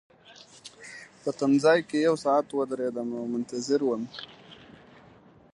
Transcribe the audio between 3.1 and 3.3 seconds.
او